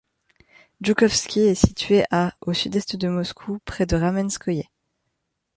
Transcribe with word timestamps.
Joukovski 0.81 1.41
est 1.41 1.53
située 1.53 2.05
à 2.09 2.33
au 2.41 2.53
sud-est 2.53 2.95
de 2.95 3.07
Moscou, 3.07 3.59
près 3.65 3.85
de 3.85 3.95
Ramenskoïe. 3.95 4.63